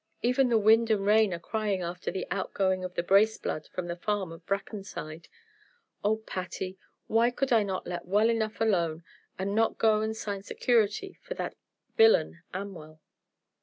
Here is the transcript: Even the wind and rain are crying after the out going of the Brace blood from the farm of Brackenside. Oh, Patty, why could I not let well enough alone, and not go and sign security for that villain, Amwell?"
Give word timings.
Even 0.23 0.49
the 0.49 0.57
wind 0.57 0.89
and 0.89 1.05
rain 1.05 1.31
are 1.31 1.37
crying 1.37 1.83
after 1.83 2.09
the 2.09 2.25
out 2.31 2.55
going 2.55 2.83
of 2.83 2.95
the 2.95 3.03
Brace 3.03 3.37
blood 3.37 3.67
from 3.67 3.85
the 3.85 3.95
farm 3.95 4.31
of 4.31 4.43
Brackenside. 4.47 5.27
Oh, 6.03 6.17
Patty, 6.17 6.79
why 7.05 7.29
could 7.29 7.53
I 7.53 7.61
not 7.61 7.85
let 7.85 8.05
well 8.05 8.31
enough 8.31 8.59
alone, 8.59 9.03
and 9.37 9.53
not 9.53 9.77
go 9.77 10.01
and 10.01 10.17
sign 10.17 10.41
security 10.41 11.19
for 11.21 11.35
that 11.35 11.53
villain, 11.97 12.41
Amwell?" 12.51 12.99